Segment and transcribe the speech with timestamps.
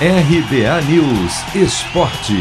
[0.00, 2.34] RBA News Esporte.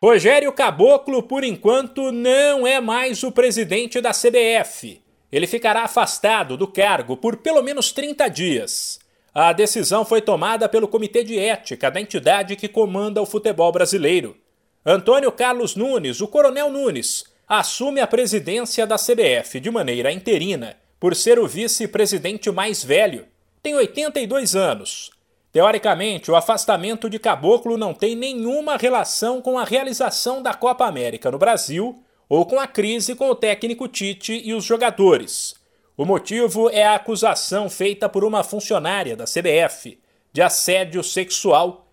[0.00, 5.00] Rogério Caboclo, por enquanto, não é mais o presidente da CBF.
[5.32, 9.00] Ele ficará afastado do cargo por pelo menos 30 dias.
[9.34, 14.36] A decisão foi tomada pelo Comitê de Ética da entidade que comanda o futebol brasileiro.
[14.84, 21.16] Antônio Carlos Nunes, o Coronel Nunes, assume a presidência da CBF de maneira interina, por
[21.16, 23.31] ser o vice-presidente mais velho
[23.62, 25.10] tem 82 anos.
[25.52, 31.30] Teoricamente, o afastamento de Caboclo não tem nenhuma relação com a realização da Copa América
[31.30, 35.54] no Brasil ou com a crise com o técnico Tite e os jogadores.
[35.96, 40.00] O motivo é a acusação feita por uma funcionária da CBF
[40.32, 41.86] de assédio sexual.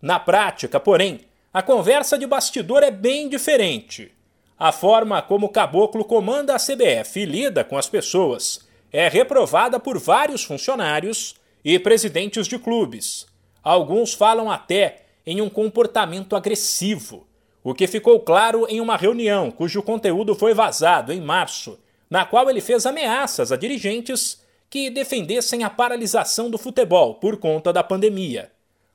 [0.00, 4.12] Na prática, porém, a conversa de bastidor é bem diferente.
[4.58, 9.98] A forma como Caboclo comanda a CBF e lida com as pessoas é reprovada por
[9.98, 13.26] vários funcionários e presidentes de clubes.
[13.62, 17.26] Alguns falam até em um comportamento agressivo,
[17.68, 21.76] o que ficou claro em uma reunião cujo conteúdo foi vazado em março,
[22.08, 27.72] na qual ele fez ameaças a dirigentes que defendessem a paralisação do futebol por conta
[27.72, 28.52] da pandemia.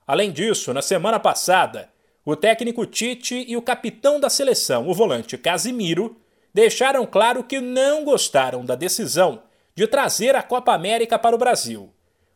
[0.08, 1.90] Além disso, na semana passada,
[2.24, 6.16] o técnico Tite e o capitão da seleção, o volante Casimiro,
[6.54, 9.42] deixaram claro que não gostaram da decisão
[9.76, 11.94] de trazer a Copa América para o Brasil.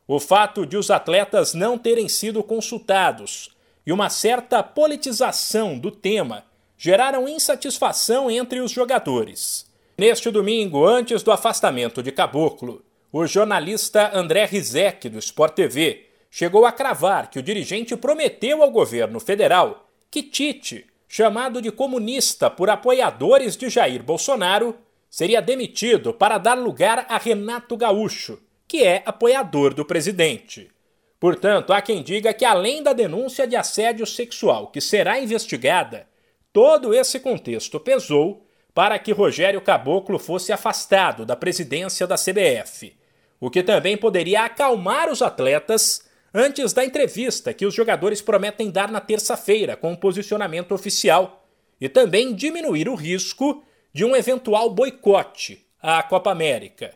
[0.07, 3.55] O fato de os atletas não terem sido consultados
[3.85, 6.45] e uma certa politização do tema
[6.77, 9.65] geraram insatisfação entre os jogadores.
[9.97, 16.65] Neste domingo, antes do afastamento de Caboclo, o jornalista André Rizek, do Sport TV, chegou
[16.65, 22.69] a cravar que o dirigente prometeu ao governo federal que Tite, chamado de comunista por
[22.69, 24.75] apoiadores de Jair Bolsonaro,
[25.15, 30.69] seria demitido para dar lugar a Renato Gaúcho, que é apoiador do presidente.
[31.17, 36.05] Portanto, há quem diga que, além da denúncia de assédio sexual que será investigada,
[36.51, 42.93] todo esse contexto pesou para que Rogério Caboclo fosse afastado da presidência da CBF,
[43.39, 48.91] o que também poderia acalmar os atletas antes da entrevista que os jogadores prometem dar
[48.91, 51.47] na terça-feira com o um posicionamento oficial,
[51.79, 53.63] e também diminuir o risco
[53.95, 56.93] de um eventual boicote à Copa América.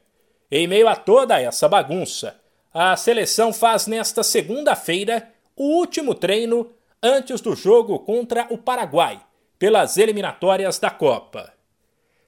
[0.51, 2.37] Em meio a toda essa bagunça,
[2.73, 6.69] a seleção faz nesta segunda-feira o último treino
[7.01, 9.17] antes do jogo contra o Paraguai,
[9.57, 11.53] pelas eliminatórias da Copa.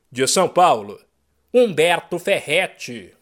[0.09, 1.01] De São Paulo,
[1.53, 3.13] Humberto Ferretti.